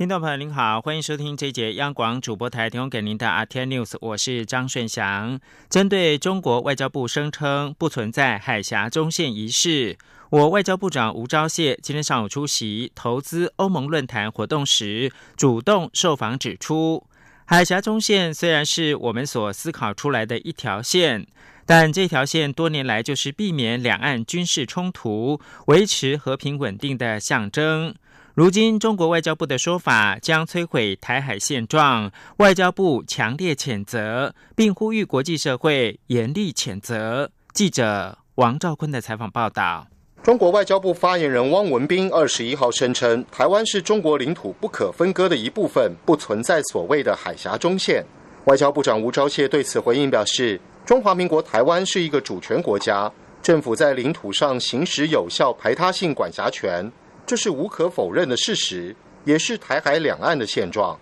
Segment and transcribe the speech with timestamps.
[0.00, 5.38] 听众朋友您好，欢迎收听这一节央广主播台提供给您的阿天 News，我是张顺祥。
[5.68, 9.98] 针对中国外交部声称不存在海峡中线一事。
[10.30, 17.06] 我外交部长吴钊燮今天上午出席投资欧盟论坛活动时，主动受访指出，
[17.44, 21.26] 海峡中线虽然是我们所思考出来的一条线，
[21.66, 27.94] 但这条线多年来就是避免两岸军事冲突、维持和平稳定的象征。
[28.34, 37.30] 如今中国外交部的说法将摧毁台海现状，外交部强烈谴责，并呼吁国际社会严厉谴责。
[37.52, 39.88] 记者王兆坤的采访报道。
[40.22, 48.04] 中国外交部发言人汪文斌二十一号声称，台湾是中国领土不可分割的一部分，不存在所谓的海峡中线。
[48.44, 53.10] 外交部长吴钊燮对此回应表示，中华民国台湾是一个主权国家，
[53.42, 56.90] 政府在领土上行使有效排他性管辖权，
[57.30, 58.92] 这是无可否认的事实，
[59.24, 60.98] 也是台海两岸的现状。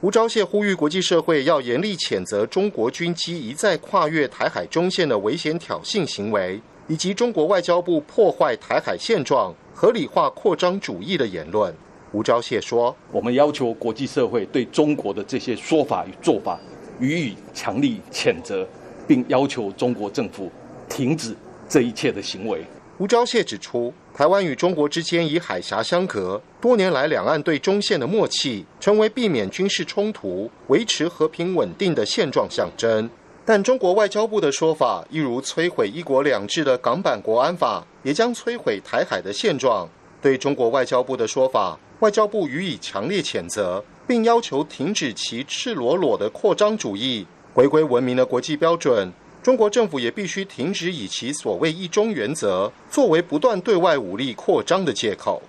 [0.00, 6.58] 吴钊燮呼吁国际社会要严厉谴责中国军机一再跨越台海中线的危险挑衅行为。
[6.86, 11.70] 以及中国外交部破坏台海现状、合理化扩张主义的言论，
[12.12, 16.58] 吴钊燮说：“我们要求国际社会对中国的这些说法与做法
[16.98, 18.66] 予以强力谴责，
[19.06, 20.50] 并要求中国政府
[20.88, 21.36] 停止
[21.68, 22.64] 这一切的行为。”
[22.96, 33.08] 吴钊燮指出，台湾与中国之间以海峡相隔，多年来两岸对中线的默契，成为避免军事冲突、维持和平稳定的现状象征。
[33.44, 39.88] 但中国外交部的说法，一如摧毁“一国两制”的港版国安法，也将摧毁台海的现状。
[40.20, 47.24] 对中国外交部的说法，外交部予以强烈谴责，并要求停止其赤裸裸的扩张主义，
[47.54, 49.12] 回归文明的国际标准。
[49.48, 55.42] 中国政府也必须停止以其所谓“一中”原则作为不断对外武力扩张的借口。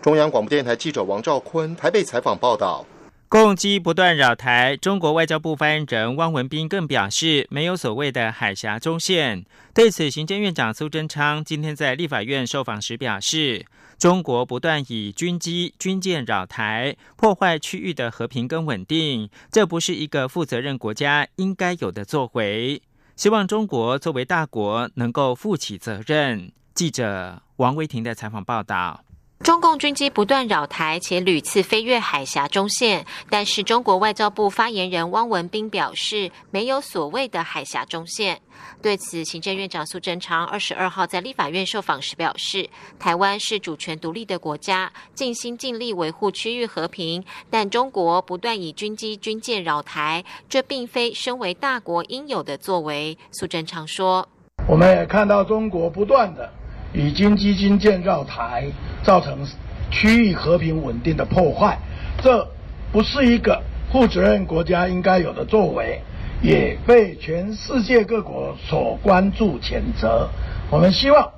[0.00, 2.86] 中央广播电台记者王兆坤台北采访报道。
[3.28, 9.44] 攻击不断扰台，中国外交部发言人汪文斌更表示，没有所谓的海峡中线。
[9.74, 13.66] 对此，行政院长苏贞昌今天在立法院受访时表示，
[13.98, 22.80] 中国不断以军机、军舰扰台，破坏区域的和平跟稳定，这不是一个负责任国家应该有的作为。
[23.20, 26.52] 希望中国作为大国能够负起责任。
[26.72, 29.04] 记者王维婷的采访报道。
[29.42, 38.38] 中共军机不断扰台，且屡次飞越海峡中线，但是中国外交部发言人汪文斌表示，没有所谓的海峡中线。
[38.82, 42.68] 对此，行政院长苏贞昌二十二号在立法院受访时表示，
[42.98, 53.16] 台湾是主权独立的国家，尽心尽力维护区域和平，但中国不断以军机、军舰扰台，这并非身为大国应有的作为。
[53.30, 54.28] 苏贞昌说
[54.68, 56.52] ：“我们也看到中国不断的。”
[56.92, 58.66] 以军基金建造台，
[59.02, 59.46] 造成
[59.90, 61.78] 区域和平稳定的破坏，
[62.22, 62.46] 这
[62.92, 63.62] 不是一个
[63.92, 66.00] 负责任国家应该有的作为，
[66.42, 70.28] 也被全世界各国所关注谴责。
[70.70, 71.30] 我们希望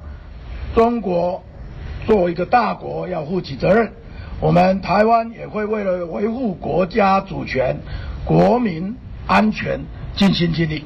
[0.75, 1.43] 中国
[2.07, 3.93] 作为一个大国要负起责任，
[4.41, 7.77] 我们台湾也会为了维护国家主权、
[8.25, 8.95] 国民
[9.27, 9.81] 安全
[10.15, 10.85] 尽心尽力。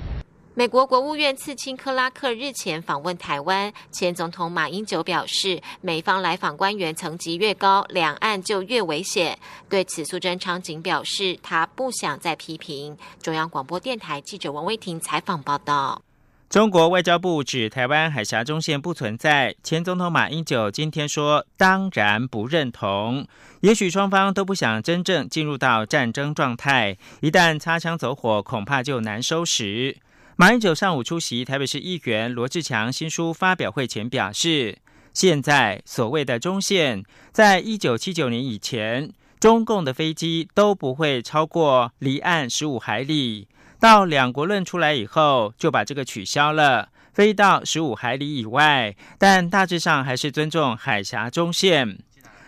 [0.58, 9.38] 美国国务院次卿克拉克日前访问台湾，前总统马英九表示，美方来访官员层级越高，两岸就越危险。
[9.68, 12.96] 对此，苏贞昌仅表示他不想再批评。
[13.20, 16.00] 中央广播电台记者王威婷采访报道。
[16.48, 23.26] 中国外交部指台湾海峡中线不存在，前总统马英九今天说当然不认同。
[23.60, 29.98] 也许双方都不想真正进入到战争状态，一旦擦枪走火，恐怕就难收拾。
[30.38, 34.76] 马英九上午出席台北市议员罗志强新书发表会前表示，
[35.14, 37.02] 现在所谓的中线，
[37.32, 39.10] 在一九七九年以前，
[39.40, 43.48] 中共的飞机都不会超过离岸十五海里。
[43.80, 51.98] 到两国论出来以后，就把这个取消了，飞到十五海里以外，但大致上还是尊重海峡中线。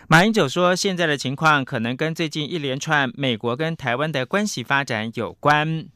[0.07, 5.87] 马英九说，现在的情况可能跟最近一连串美国跟台湾的关系发展有关。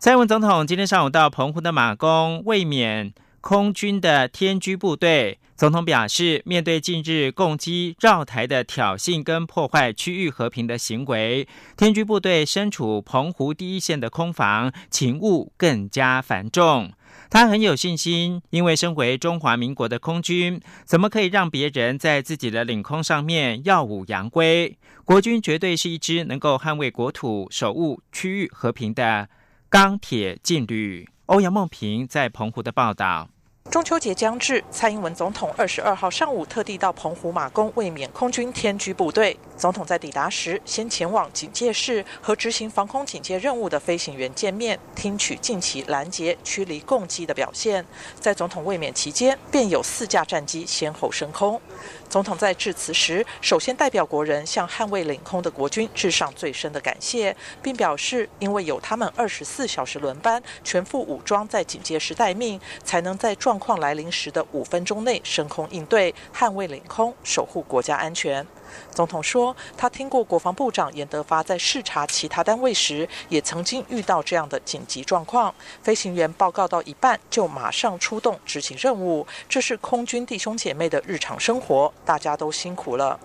[0.00, 3.12] 蔡英文总统今天上午到澎湖的马公，卫冕
[3.42, 5.38] 空军的天居部队。
[5.54, 16.90] 总统表示，面对近日攻击绕台的挑衅跟破坏区域和平的行为，天居部队身处澎湖第一线的空防勤务更加繁重。
[17.28, 24.78] 他很有信心，因为身为中华民国的空军，怎么可以让别人在自己的领空上面耀武扬威？
[25.04, 29.28] 国军绝对是一支能够捍卫国土、守护区域和平的
[29.70, 31.08] 钢铁劲旅。
[31.26, 33.28] 欧阳梦平在澎湖的报道。
[33.70, 39.38] 中秋节将至，蔡英文总统二十二号上午特地到澎湖马公卫冕空军天居部队。
[39.56, 47.86] 总统在抵达时，先前往警戒室和执行防空警戒任务的飞行员见面，听取近期拦截、驱离共机的表现。
[48.18, 51.60] 在总统卫冕期间，便有四架战机先后升空。
[52.10, 68.44] 总统在致辞时，首先代表国人向捍卫领空的国军致上最深的感谢，并表示，因为有他们二十四小时轮班、全副武装在警戒时待命，才能在状况来临时的五分钟内升空应对，捍卫领空，守护国家安全。
[68.92, 75.52] 总统说，他听过国防部长严德发在视察其他单位时，也曾经遇到这样的紧急状况，
[75.82, 83.16] 飞行员报告到一半就马上出动执行任务，这是空军弟兄姐妹的日常生活，大家都辛苦了。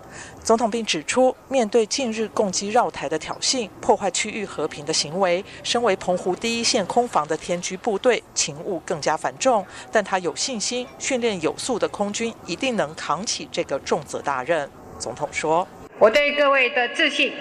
[0.44, 14.70] 总统并指出，面对近日共机绕台的挑衅、破坏区域和平的行为，身为澎湖第一线空防的天居部队，勤务更加繁重，但他有信心，训练有素的空军一定能扛起这个重责大任。
[15.00, 15.66] 总统说
[15.98, 17.32] ：“我对各位的自信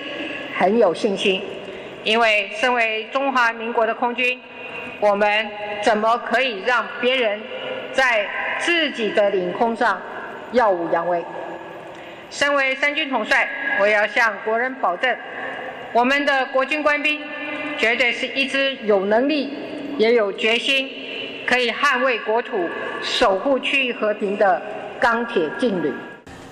[0.58, 1.44] 很有信心，
[2.04, 4.42] 因为身为中华民国的空军，
[5.00, 5.48] 我们
[5.84, 7.40] 怎么可以让别人
[7.94, 8.28] 在
[8.60, 10.02] 自己的领空上
[10.52, 11.24] 耀武扬威？
[12.30, 13.48] 身为三军统帅，
[13.80, 15.16] 我要向国人保证，
[15.94, 17.22] 我们的国军官兵
[17.78, 19.54] 绝对是一支有能力
[19.98, 20.90] 也有决心，
[21.46, 22.68] 可以捍卫国土、
[23.02, 24.62] 守护区域和平的
[25.00, 25.94] 钢铁劲旅。”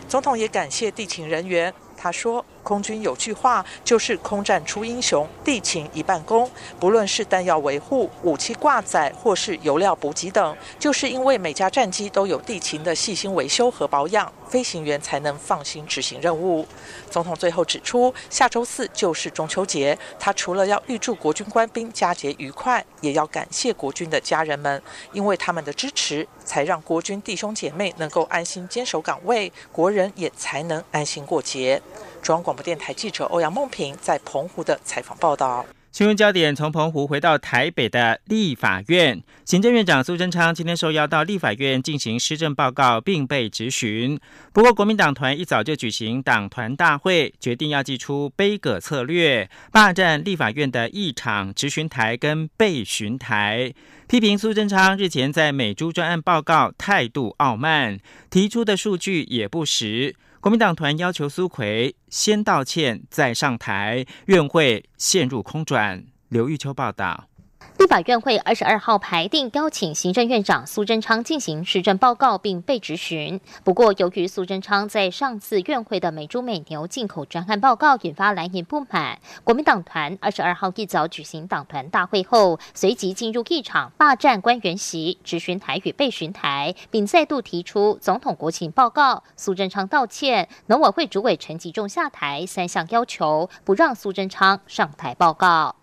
[0.07, 1.73] 总统也感谢地勤人员。
[1.97, 6.49] 他说：“空军有句话，就是空战出英雄，地勤一半功。
[6.79, 16.65] 不论是弹药维护、武器挂载，或是油料补给等，就是因为每架战机都有地勤的细心维修和保养，飞行员才能放心执行任务。”
[17.11, 24.81] 总统最后指出，下周四就是中秋节，他除了要预祝国军官兵佳节愉快，也要感谢国军的家人们，
[25.11, 31.81] 因为他们的支持，才让国军弟兄姐妹能够安心坚守岗位，国人也才能安心过节。
[32.23, 35.65] 中央广播电台记者欧阳梦平在澎湖的采访报道。
[35.91, 44.17] 新闻焦点从澎湖回到台北的立法院，行政院长苏贞昌今天受邀到立法院进行施政报告，并被质询。
[44.53, 53.73] 不过，国民党团一早就举行党团大会，决定要祭出杯葛策略，霸占立法院的议场、质询台跟被询台，
[54.07, 57.99] 批评苏贞昌日前在美珠专案报告态度傲慢，
[58.31, 60.15] 提出的数据也不实。
[60.43, 66.03] 国民党团要求苏奎先道歉再上台，院会陷入空转。
[66.27, 67.29] 刘玉秋报道。
[67.77, 73.39] 立法院会二十二号排定邀请行政院长苏贞昌进行施政报告，并被质询。
[73.63, 95.75] 不过，由于苏贞昌在上次院会的美猪美牛进口专案报告引发蓝营不满，国民党团二十二号一早举行党团大会后，随即进入议场霸占官员席，质询台与被询台，并再度提出总统国情报告、苏贞昌道歉、农委会主委陈吉仲下台三项要求，不让苏贞昌上台报告。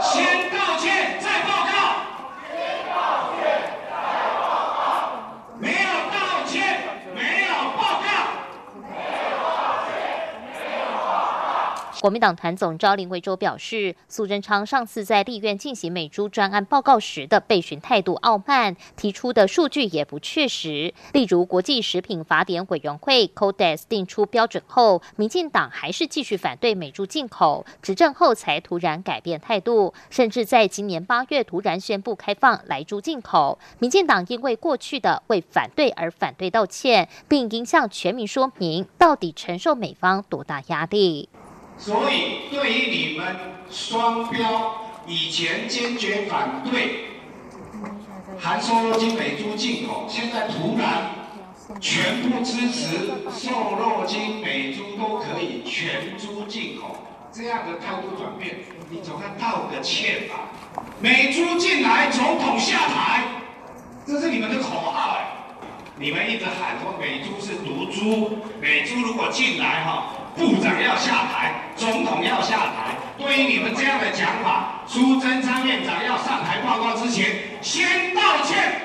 [0.00, 1.72] 先道歉，再报告。
[2.48, 2.54] 先
[2.88, 2.94] 道
[3.34, 3.42] 歉，
[3.90, 3.94] 再
[4.38, 5.18] 报告。
[5.58, 6.14] 没有道
[6.46, 6.54] 歉，
[7.12, 8.06] 没有报告。
[8.80, 9.44] 没有道
[9.88, 9.90] 歉，
[10.54, 11.95] 没有报告。
[12.06, 20.94] 国民党团总召林维洲表示，苏贞昌上次在立院进行美猪专案报告时的备询态度傲慢，提出的数据也不确实。
[21.12, 33.58] 例如，国际食品法典委员会 Codex 定出标准后，民进党还是继续反对美猪进口，执政后才突然改变态度，甚至在今年八月突然宣布开放来猪进口。
[33.80, 41.28] 民进党因为过去的为反对而反对道歉，并应向全民说明到底承受美方多大压力。
[41.78, 43.36] 所以，对于你们
[43.70, 47.06] 双标，以前坚决反对
[48.40, 51.10] 含瘦肉精美猪进口，现在突然
[51.80, 52.96] 全部支持
[53.30, 56.96] 瘦肉精美猪都可以全猪进口，
[57.30, 58.56] 这样的态度转变，
[58.90, 60.50] 你总要道个歉吧？
[61.00, 63.24] 美猪进来，总统下台，
[64.06, 65.26] 这是你们的口号哎！
[65.98, 70.12] 你们一直喊说美猪是毒猪，美猪如果进来哈。
[70.36, 72.94] 部长要下台，总统要下台。
[73.18, 78.82] 对于你们这样的讲法，苏贞昌院长要上台报告之前，先道歉。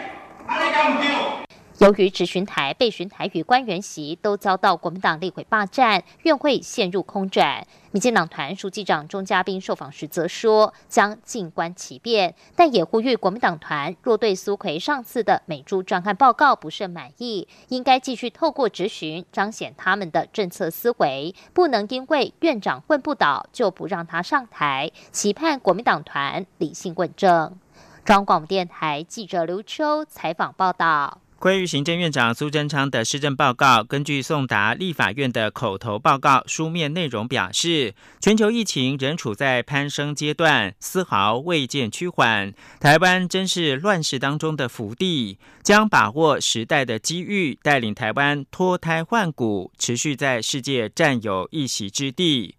[1.82, 7.66] 由于质询台、被询台与官员席都遭到国民党立委霸占，院会陷入空转。
[7.90, 24.92] 民进党团书记长钟嘉宾受访时则说，将静观其变，但也呼吁国民党团若对苏奎上次的美猪专案报告不甚满意，应该继续透过质询彰显他们的政策思维，不能因为院长问不倒就不让他上台。
[25.12, 27.58] 期盼国民党团理性问政。
[28.06, 31.18] 中广电台记者刘秋采访报道。
[31.42, 42.54] 关于行政院长苏贞昌的施政报告，根据送达立法院的口头报告书面内容表示，全球疫情仍处在攀升阶段，丝毫未见趋缓。
[42.80, 52.54] 台湾真是乱世当中的福地，将把握时代的机遇，带领台湾脱胎换骨，持续在世界占有一席之地。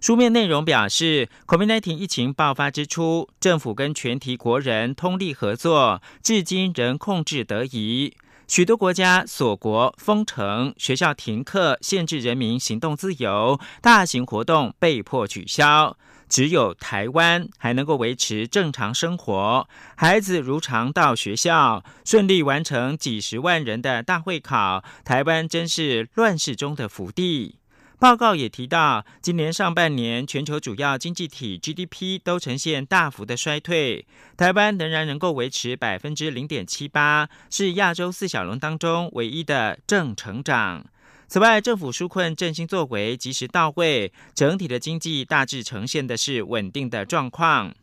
[0.00, 8.14] 书面内容表示，COVID-19 疫情爆发之初，政府跟全体国人通力合作，至今仍控制得宜。
[8.48, 15.98] 许多国家锁国封城，学校停课，限制人民行动自由，大型活动被迫取消。
[16.30, 24.82] 只有台湾还能够维持正常生活，孩子如常到学校，顺利完成几十万人的大会考。
[25.04, 27.57] 台湾真是乱世中的福地。
[28.00, 40.86] 报告也提到，今年上半年全球主要经济体 GDP 都呈现大幅的衰退，台湾仍然能够维持百分之零点七八，是亚洲四小龙当中唯一的正成长。
[41.26, 47.74] 此外，政府纾困振兴作为及时到位，整体的经济大致呈现的是稳定的状况。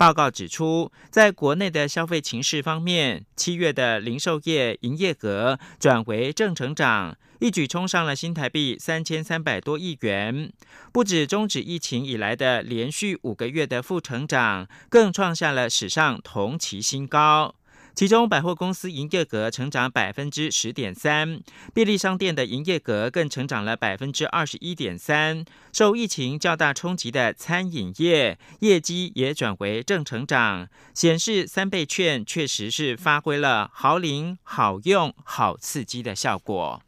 [0.00, 7.18] 报告指出，在国内的消费情势方面，七月的零售业营业额转为正成长。
[7.38, 10.50] 一举冲上了新台币三千三百多亿元，
[10.90, 17.54] 不止终止疫情以来的连续五个月的负成长，更创下了史上同期新高。
[17.94, 21.40] 其中，百货公司营业额成长百分之十点三，
[21.74, 25.44] 便利商店的营业额更成长了百分之二十一点三。
[25.72, 36.82] 受疫情较大冲击的餐饮业业绩也转为正成长，显示三倍券确实是发挥了好灵、好用、好刺激的效果。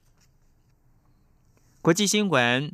[1.82, 2.70] 国际新闻：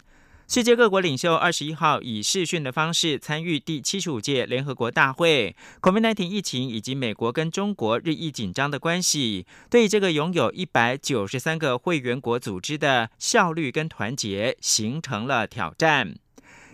[0.51, 5.55] 世界各国领袖二十一号以视讯的方式参与第七十五届联合国大会。
[5.83, 16.15] COVID-19 疫情以及美国跟中国日益紧张的关系，对这个拥有一百九十三个会员国组织的效率跟团结形成了挑战。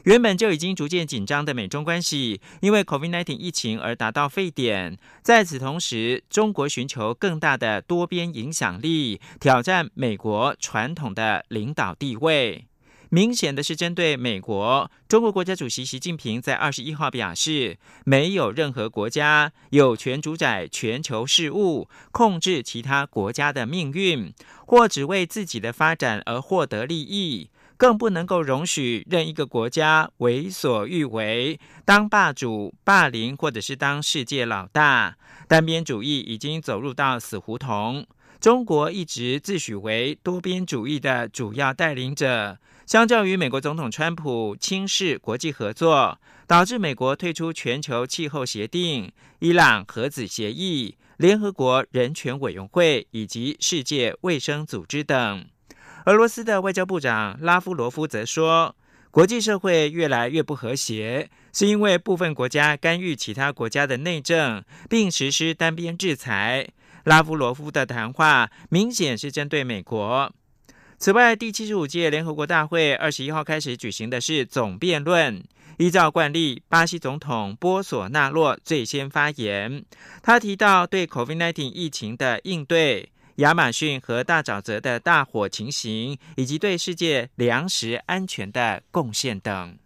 [0.05, 4.97] 原本就已经逐渐紧张的美中关系，因为 COVID-19 疫情而达到沸点。
[5.21, 12.67] 在此同时，中国寻求更大的多边影响力，挑战美国传统的领导地位。
[13.15, 24.35] 明显的是，针对美国，中国国家主席习近平在二十一号表示，没有任何国家有权主宰全球事务，控制其他国家的命运，
[24.67, 27.51] 或只为自己的发展而获得利益。
[27.77, 35.17] 更不能够容许任一个国家为所欲为，当霸主、霸凌，或者是当世界老大。
[35.47, 38.05] 单边主义已经走入到死胡同。
[38.41, 42.59] 中国一直自诩为多边主义的主要带领者。
[42.87, 55.47] 相较于美国总统川普轻视国际合作，导致美国退出全球气候协定、伊朗核子协议、联合国人权委员会以及世界卫生组织等。
[56.05, 58.77] 俄罗斯的外交部长拉夫罗夫则说，
[59.11, 66.69] 国际社会越来越不和谐，是因为部分国家干预其他国家的内政，并实施单边制裁。
[67.05, 70.31] 拉夫罗夫的谈话明显是针对美国。
[70.99, 75.43] 此外，第七十五届联合国大会二十一号开始举行的是总辩论。
[75.77, 79.85] 依照惯例，巴西总统波索纳洛最先发言，
[80.23, 83.11] 他提到对 COVID-19 疫情的应对。
[83.39, 89.77] 亚马逊和大沼泽的大火情形，以及对世界粮食安全的贡献等。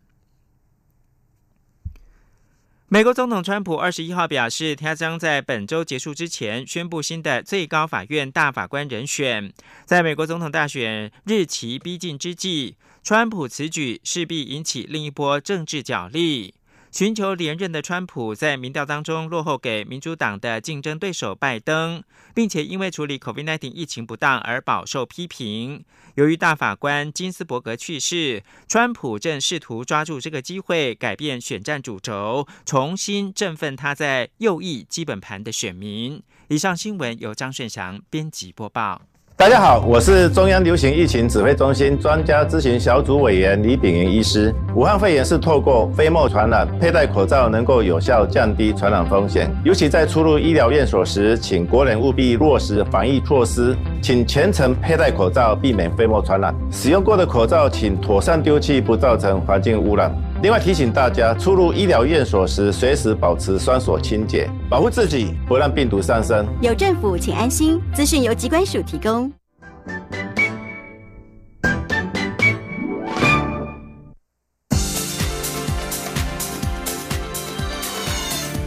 [2.90, 9.52] 美国总统川普二十一号表示，他将在本周结束之前宣布新的最高法院大法官人选。
[9.84, 16.54] 在美国总统大选日期逼近之际，川普此举势必引起另一波政治角力。
[16.98, 22.02] 寻求连任的川普在民调当中落后给民主党的竞争对手拜登，
[22.34, 25.84] 并且因为处理 COVID-19 疫情不当而饱受批评。
[26.16, 36.20] 由于大法官金斯伯格去世，川普正试图抓住这个机会改变选战主轴，重新振奋他在右翼基本盘的选民。
[36.48, 39.02] 以上新闻由张顺祥编辑播报。
[39.38, 44.52] 大家好，我是中央流行疫情指挥中心专家咨询小组委员李炳云医师。
[44.74, 49.48] 武汉肺炎是透过飞沫传染，佩戴口罩能够有效降低传染风险。
[49.64, 56.52] 尤其在出入医疗院所时，请国人务必落实防疫措施，请全程佩戴口罩，避免飞沫传染。
[56.72, 60.12] 使用过的口罩请妥善丢弃，不造成环境污染。
[60.40, 66.46] 另外提醒大家，出入医疗院所时，随时保持双手清洁，保护自己，不让病毒上升。
[66.62, 67.80] 有政府，请安心。
[67.92, 69.32] 资讯由机关署提供。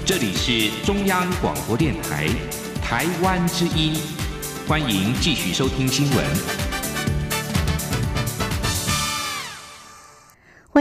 [0.04, 2.28] 这里是中央广播电台，
[2.84, 3.94] 台湾之音，
[4.68, 6.61] 欢迎继续收听新闻。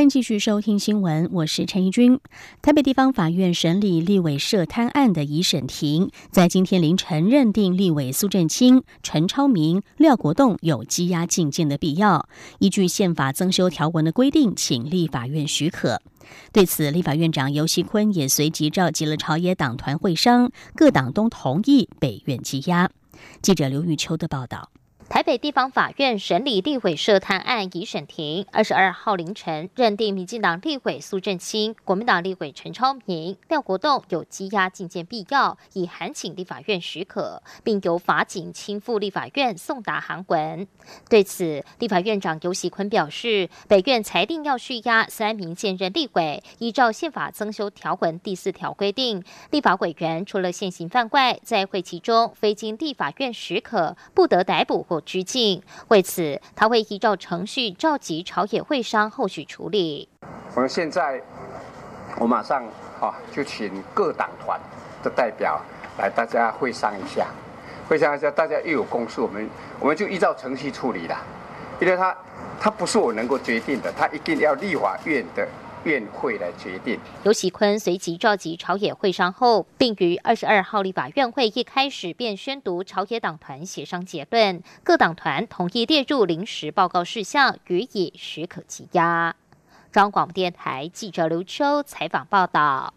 [0.00, 2.18] 欢迎继续收听新闻，我是陈怡君。
[2.62, 12.26] 台北地方法院审理立委涉贪案的一审庭，在今天凌晨认定立委苏振清、陈超明、廖国栋有羁押禁见的必要，
[12.60, 16.00] 依据宪法增修条文的规定，请立法院许可。
[16.50, 22.90] 对此，立法院长游锡坤也随即召集了朝野党团会商，各党都同意北院羁押。
[23.42, 24.70] 记者刘玉秋的报道。
[25.10, 40.68] 台北地方法院审理立委涉贪案已审庭，二十二号凌晨认定民进党立委苏振清、国民党立委陈超明、廖国栋有羁押禁见必要，已函请立法院许可，并由法警亲赴立法院送达函文。
[41.08, 54.99] 对此，立法院长游锡坤表示，北院裁定要续押三名现任立委，依照宪法增修条文第四条规定，立法委员除了现行犯外，在会期中非经立法院许可，不得逮捕或。
[55.00, 55.62] 拘禁。
[55.88, 60.08] 为此，他会依照程序召集朝野会商后续处理。
[60.54, 61.20] 我们现在，
[62.18, 62.64] 我马上
[63.00, 64.60] 啊，就请各党团
[65.02, 65.60] 的代表
[65.98, 67.26] 来，大家会商一下，
[67.88, 71.16] 会商一下，大家又有共识，我们我们就依照程序处理了。
[71.80, 72.16] 因为他
[72.60, 75.48] 他不是我能够决定的，他一定要立法院的。
[75.84, 76.98] 院会来决定。
[77.24, 89.34] 刘喜坤随即召集朝野会商后，并于二十二号立法院会一开始便宣读朝野党团协商结论，各党团同意列入临时报告事项，予以许可羁押。
[89.92, 92.94] 中央广播电台记者刘秋采访报道。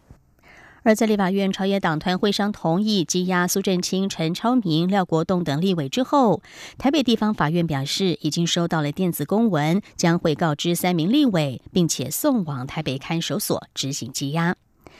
[0.84, 6.42] 而在立法院朝野党团会商同意羁押苏振清、陈超明、廖国栋等立委之后，
[6.76, 14.54] 台北地方法院表示，已经收到了电子公文，将会告知三名立委，并且送往台北看守所执行羁押。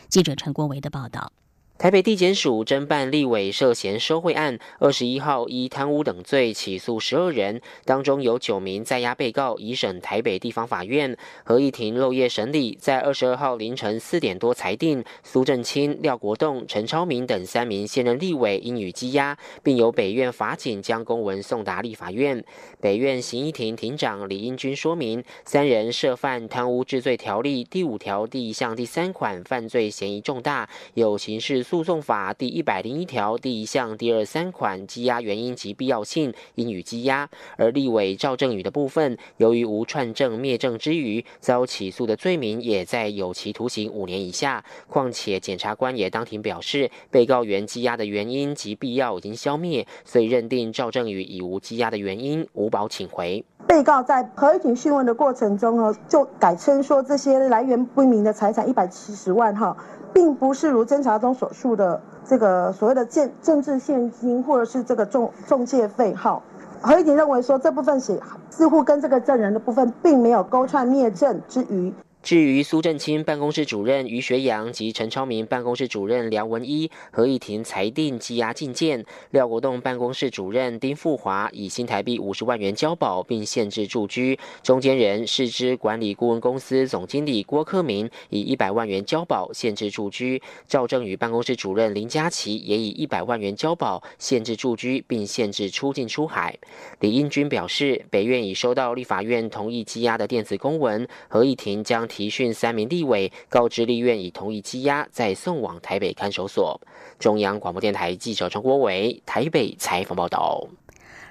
[0.08, 1.30] 记者陈国维的报道。
[1.76, 22.42] 台北地检署侦办立委涉嫌收贿案，二十一号依贪污等罪起诉十二人，当中有九名在押被告已审台北地方法院合议庭漏夜审理，在二十二号凌晨四点多裁定苏正清、廖国栋、陈超明等三名现任立委应予羁押，并由北院法警将公文送达立法院。
[22.80, 31.63] 北院刑一庭庭长李英军说明，三人涉犯贪污治罪条例第五条第一项第三款，犯罪嫌疑重大，有刑事。
[31.64, 44.62] 诉讼法第一百零一条第一项第二三款羁押原因及必要性应予羁押，而立委赵正宇的部分，由于无串证灭证之余，遭起诉的罪名也在有期徒刑五年以下。
[44.86, 53.44] 况且检察官也当庭表示，被告原羁押的原因及必要已经消灭，所以认定赵正宇已无羁押的原因，无保请回。
[53.66, 59.74] 被告在合议庭讯问的过程中呢，就改称说这些来源不明的财产一百七十万哈。
[60.14, 66.42] 并不是如侦查中所述的这个所谓的建政治现金，或者是这个中中介费号。
[66.80, 71.92] 何一婷认为说这部分写似乎跟这个证人的部分并没有勾串灭证之余。
[72.24, 96.56] 至于苏振清办公室主任于学阳及陈超明办公室主任梁文一，合议庭裁定羁押禁见；廖国栋办公室主任丁富华以新台币五十万元交保，并限制住居；中间人市之管理顾问公司总经理郭克明以一百万元交保，限制住居；赵正宇办公室主任林佳琪也以一百万元交保，限制住居，并限制出境出海。
[97.00, 102.08] 李英军表示，北院已收到立法院同意羁押的电子公文，合议庭将。
[102.14, 106.80] 提讯三名立委，告知立院已同意羁押，再送往台北看守所。
[107.18, 110.64] 中央广播电台记者陈国伟台北采访报道。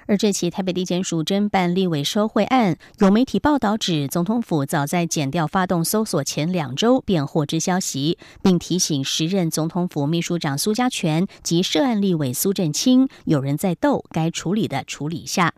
[0.06, 15.54] 而这起台北地检署侦办立委收贿案，有媒体报道指，总统府早在检调发动搜索前两周便获知消息，并提醒时任总统府秘书长苏家全及涉案立委苏振清，有人在斗，该处理的处理下。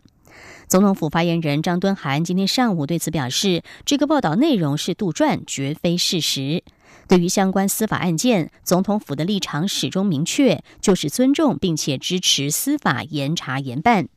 [0.67, 6.61] 总统府发言人张敦涵今天上午对此表示，这个报道内容是杜撰，绝非事实。
[7.07, 14.09] 对于相关司法案件，总统府的立场始终明确，就是尊重并且支持司法严查严办。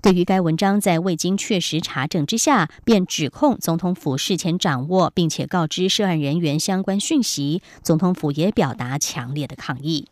[0.00, 10.06] 对于该文章在未经确实查证之下，便指控总统府事前掌握并且告知涉案人员相关讯息，总统府也表达强烈的抗议。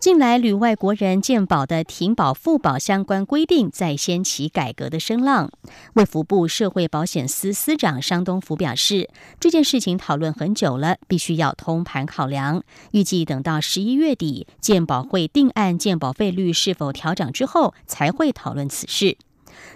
[0.00, 5.50] 近来，旅外国人健保的停保复保相关规定在掀起改革的声浪。
[5.94, 12.62] 卫福部社会保险司司长商东福表示，这件事情讨论很久了，必须要通盘考量。
[12.92, 19.18] 预计等到十一月底，健保会定案健保费率是否调整之后，才会讨论此事。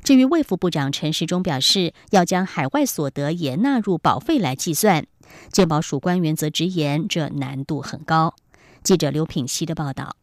[0.05, 5.05] 至于卫福部长陈时中表示，要将海外所得也纳入保费来计算，
[5.51, 8.37] 健保署官员则直言，这难度很高。
[8.83, 10.17] 记者刘品希的报道：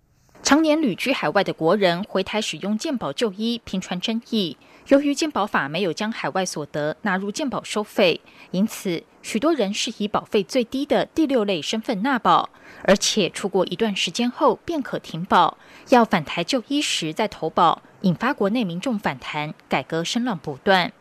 [0.44, 4.58] 常年旅居海外的国人回台使用健保就医，频传争议。
[4.90, 8.20] 由于健保法没有将海外所得纳入健保收费，
[8.52, 12.50] 因此许多人是以保费最低的第六类身份纳保，
[12.84, 20.92] 而且出国一段时间后便可停保，要返台就医时再投保，引发国内民众反弹，改革声浪不断。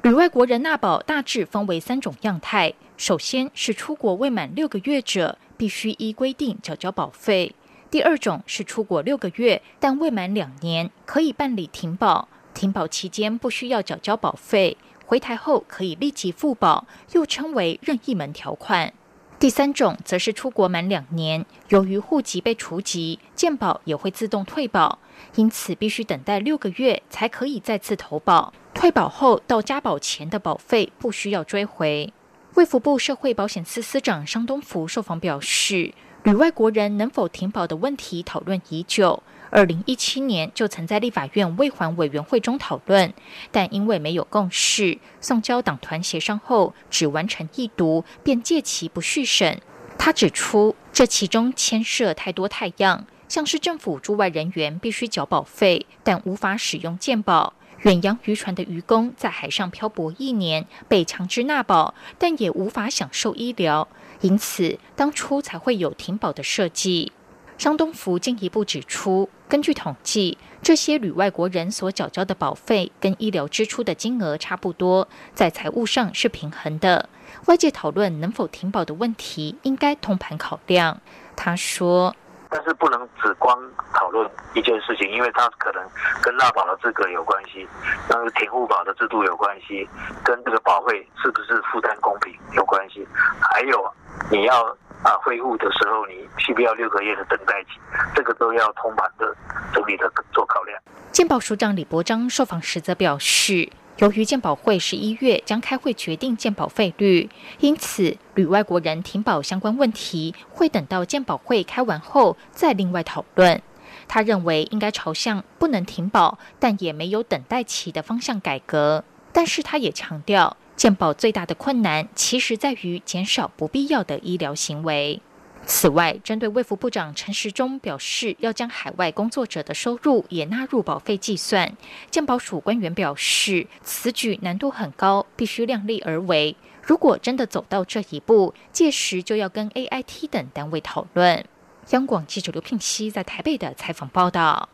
[0.00, 5.36] 旅外国人纳保大致分为三种样态，首先是出国未满六个月者。
[5.62, 7.54] 必须依规定缴交保费。
[7.88, 18.92] 第二种是出国六个月但未满两年，可以办理停保，停保期间不需要缴交保费，回台后可以立即复保，又称为任意门条款。
[19.38, 24.98] 第三种则是出国满两年，由于户籍被除籍，健保也会自动退保，
[25.36, 28.52] 因此必须等待六个月才可以再次投保。
[28.74, 32.12] 退保后到加保前的保费不需要追回。
[32.54, 43.14] 卫福部社会保险司司长商东福受访表示，旅外国人能否停保的问题讨论已久，二零一七年就曾在立法院未还委员会中讨论，
[43.50, 49.58] 但因为没有共识，送交党团协商后只完成一读，便借其不续审。
[49.96, 57.54] 他指出，这其中牵涉太多太样，像是政府驻外人员必须缴保费，但无法使用健保。
[57.82, 63.88] 远洋渔船的渔工在海上漂泊一年，被强制纳保，但也无法享受医疗，
[64.20, 67.10] 因此当初才会有停保的设计。
[67.58, 77.08] 张东福进一步指出，根据统计，这些旅外国人所缴交的保费跟医疗支出的金额差不多，在财务上是平衡的。
[77.46, 81.00] 外界讨论能否停保的问题，应该通盘考量。
[81.34, 82.14] 他说。
[82.52, 83.58] 但是不能只光
[83.94, 85.82] 讨论一件事情，因为它可能
[86.22, 87.66] 跟纳保的资格有关系，
[88.06, 89.88] 跟停户保的制度有关系，
[90.22, 93.08] 跟这个保费是不是负担公平有关系，
[93.40, 93.90] 还有
[94.30, 94.64] 你要
[95.02, 97.70] 啊恢复的时候，你需不要六个月的等待期，
[98.14, 99.34] 这个都要通盘的
[99.72, 100.78] 整理的做考量。
[101.10, 103.72] 健保署长李伯章受访时则表示。
[103.98, 107.28] 由于健保会十一月将开会决定健保费率，
[107.60, 113.62] 因此旅外国人停保相关问题会等到健保会开完后再另外讨论。
[114.08, 119.04] 他认为应该朝向不能停保，但也没有等待期的方向改革。
[119.32, 125.20] 但是他也强调，健保最大的困难其实在于减少不必要的医疗行为。
[125.64, 131.76] 此外，针对卫福部长陈时中表示要将海外工作者的收入也纳入保费计算，
[132.10, 136.56] 健保署官员表示，此举难度很高，必须量力而为。
[136.82, 141.44] 如果真的走到这一步，届时就要跟 AIT 等单位讨论。
[141.90, 144.68] 央广记者刘聘熙在台北的采访报道。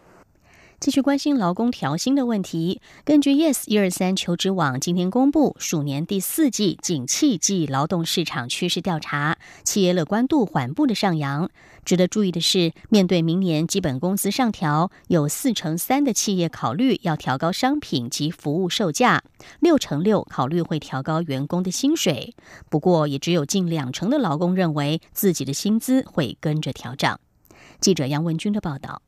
[0.81, 2.81] 继续关心劳工调薪的问题。
[3.05, 11.51] 根据 Yes 一二三求职网今天公布鼠年第四季景气季劳动市场趋势调查，企业乐观度缓步的上扬。
[11.85, 19.25] 值得注意的是，面对明年基本工资上调，有四成三的企业考虑要调高商品及服务售价，
[19.59, 22.37] 六成六考虑会调高员工的薪水。
[22.71, 27.19] 不过，也只有近两成的劳工认为自己的薪资会跟着调涨。
[27.81, 29.03] 记者杨文军的报道。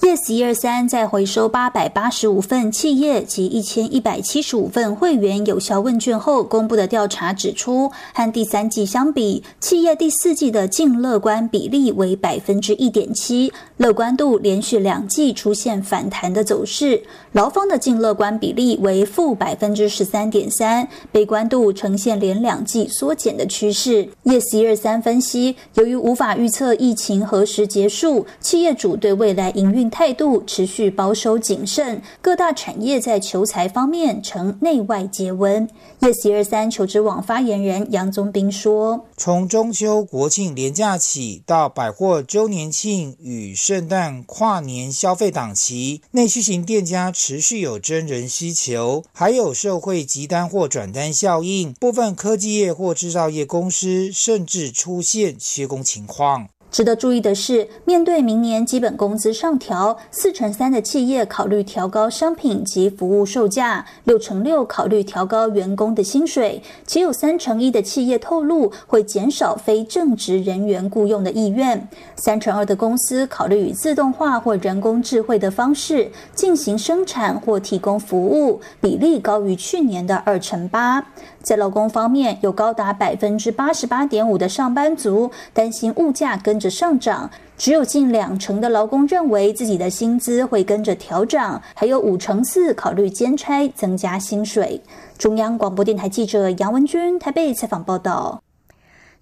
[0.00, 17.02] Yes 一二三在回收八百八十五份企业及一千一百七十五份会员有效问卷后公布的调查指出，和第三季相比，企业第四季的净乐观比例为百分之一点七，乐观度连续两季出现反弹的走势。
[17.32, 24.06] 劳方的净乐观比例为负百分之十三点三，悲观度呈现连两季缩减的趋势。
[24.24, 29.83] Yes 一二三分析，由于无法预测疫情何时结束，企业主对未来营运。
[29.90, 35.68] 态度持续保守谨慎，各大产业在求财方面呈内外皆温。
[36.00, 81.06] 叶喜二三求职网发言人杨宗斌说：“从中秋国庆连假起，到百货周年庆与圣诞跨年消费档期，内需型店家持续有真人需求，还有社会集单或转单效应，部分科技业或制造业公司甚至出现缺工情况。”值得注意的是，面对明年基本工资上调，四成三的企业考虑调高商品及服务售价，六成六考虑调高员工的薪水，且有三成一的企业透露会减少非正职人员雇佣的意愿，三成二的公司考虑以自动化或人工智慧的方式进行生产或提供服务，比例高于去年的二成八。
[81.44, 94.80] 在劳工方面，有高达百分之八十八点五的上班族担心物价跟着上涨，只有近两成的劳工认为自己的薪资会跟着调涨，还有五成四考虑兼差增加薪水。
[95.18, 98.40] 中央广播电台记者杨文君台北采访报道。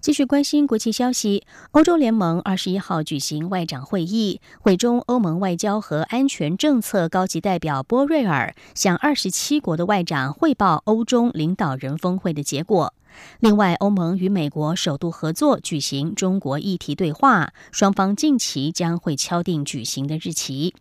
[0.03, 12.93] 继续关心国际消息，欧洲联盟二十一号举行外长会议，会中欧盟外交和安全政策高级代表波瑞尔向二十七国的外长汇报欧中领导人峰会的结果。
[13.39, 20.75] 另外，欧盟与美国首度合作举行中国议题对话，双方近期将会敲定举行的日期。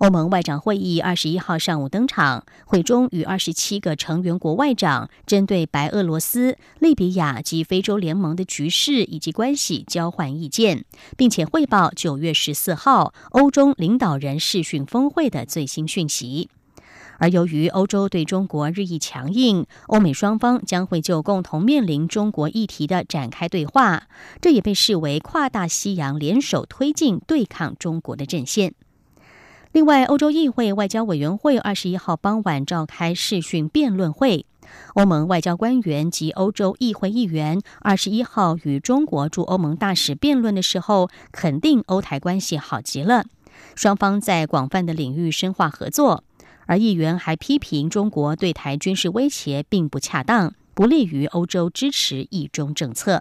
[0.00, 10.86] 欧盟外长会议二十一号上午登场，会中与二十七个成员国外长针对白俄罗斯、利比亚及非洲联盟的局势以及关系交换意见，
[11.18, 16.48] 并且汇报九月十四号欧中领导人视讯峰会的最新讯息。
[17.18, 24.04] 而由于欧洲对中国日益强硬，欧美双方将会就共同面临中国议题的展开对话，
[24.40, 28.72] 这也被视为跨大西洋联手推进对抗中国的阵线。
[29.72, 34.44] 另外，欧洲议会外交委员会二十一号傍晚召开视讯辩论会，
[34.94, 43.26] 欧盟外交官员及欧洲议会议员二十一号与中国驻欧盟大使辩论的时候，肯定欧台关系好极了，
[43.76, 46.24] 双方在广泛的领域深化合作。
[46.66, 53.20] 而议员还批评中国对台军事威胁并不恰当，不利于欧洲支持一中政策。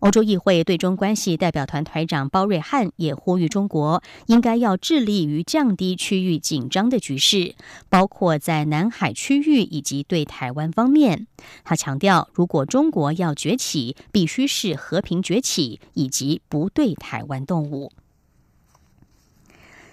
[0.00, 7.54] 欧洲议会对中关系代表团团长包瑞汉也呼吁中国应该要致力于降低区域紧张的局势，
[7.88, 11.26] 包括在南海区域以及对台湾方面。
[11.64, 17.92] 他强调，如果中国要崛起，必须是和平崛起，以及不对台湾动武。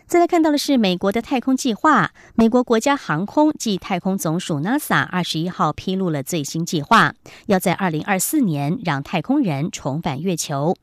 [0.08, 2.14] 再来看到的是美国的太空计划。
[2.34, 7.14] 美国国家航空暨太空总署 NASA 二十一号披露了最新计划，
[7.48, 10.78] 要在二零二四年让太空人重返月球，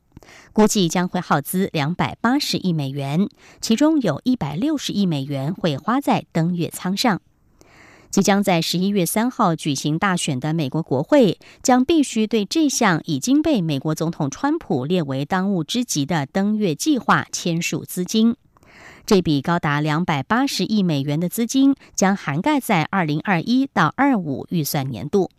[0.53, 3.27] 估计将会耗资两百八十亿美元，
[3.59, 7.19] 其中有一百六十亿美元会花在登月舱上。
[8.11, 18.35] 即将在十一月三号举行大选的美国国会，将必须对这项已经被美国总统川普列为当务之急的登月计划签署资金。
[19.05, 25.29] 这笔高达两百八十亿美元的资金将涵盖在二零二一到二五预算年度。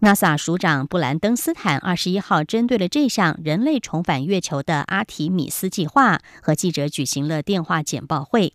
[0.00, 8.52] NASA 署长布兰登斯坦二十一号针对了这项人类重返月球的阿提米斯计划，和记者举行了电话简报会。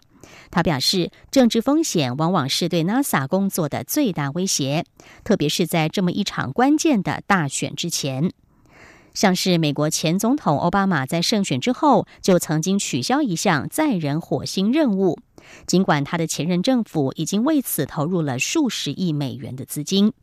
[0.51, 4.83] 他表示，政治风险往往是对 NASA 工作的最大威胁，
[5.23, 8.33] 特别是在这么一场关键的大选之前。
[9.13, 15.19] 像是美国前总统奥巴马在胜选之后就曾经取消一项载人火星任务，
[15.65, 20.13] 尽管他的前任政府已经为此投入了数十亿美元的资金。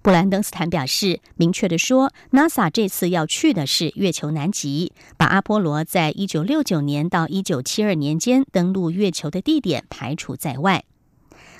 [0.00, 10.84] 布兰登斯坦表示，明确的说，NASA 这次要去的是月球南极，把阿波罗在一九六九年到一九七二年间登陆月球的地点排除在外。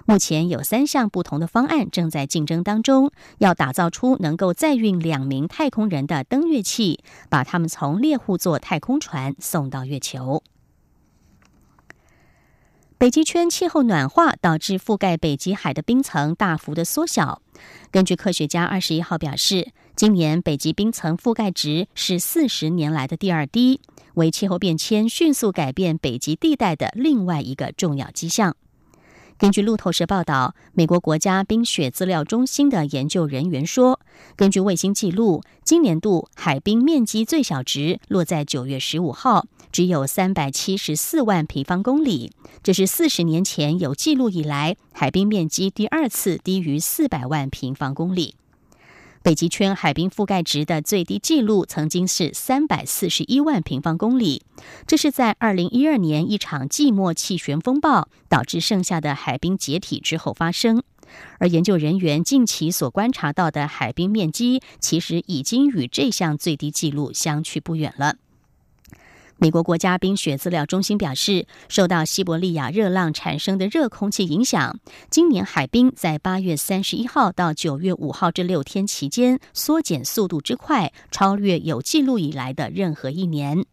[0.09, 10.43] 目前有三项不同的方案正在竞争当中，要打造出能够载运两名太空人的登月器，把他们从猎户座太空船送到月球。
[12.97, 17.43] 北极圈气候暖化导致覆盖北极海的冰层大幅的缩小。
[17.91, 23.83] 根据科学家二十一号表示，今年北极冰层覆盖值是四十年来的第二低，
[24.15, 28.57] 为气候变迁迅速改变北极地带的另外一个重要迹象。
[29.39, 34.01] 根据路透社报道，美国国家冰雪资料中心的研究人员说，
[34.35, 42.33] 根据卫星记录，今年度海冰面积最小值落在九月十五号，只有三百七十四万平方公里，
[42.65, 48.35] 这是四十年前有记录以来海冰面积第二次低于四百万平方公里。
[49.29, 54.41] 北极圈海冰覆盖值的最低纪录曾经是三百四十一万平方公里，
[54.87, 60.83] 这是在二零一二年一场季末气旋风暴导致剩下的海冰解体之后发生。
[61.37, 68.15] 而研究人员近期所观察到的海冰面积，其实已经与这项最低纪录相去不远了。
[69.41, 83.65] 美国国家冰雪资料中心表示，受到西伯利亚热浪产生的热空气影响，今年海冰在八月三十一号到九月五号这六天期间缩减速度之快，超越有记录以来的任何一年。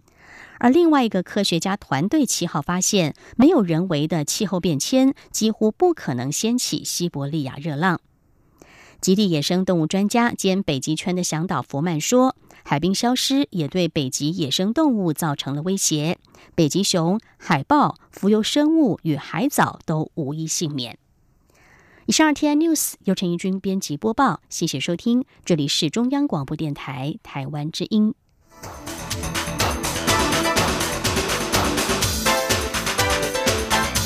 [0.60, 8.00] 而另外一个科学家团队七号发现，没有人为的气候变迁几乎不可能掀起西伯利亚热浪。
[9.02, 12.36] 极地野生动物专家兼北极圈的向导福曼说。
[12.68, 16.18] 海冰消失也对北极野生动物造成了威胁，
[16.56, 20.98] 北极熊、海豹、浮游生物与海藻都无一幸免。
[22.08, 28.16] 以上 T I News 由陈怡君编辑播报，谢谢收听，这里是中央广播电台台湾之音。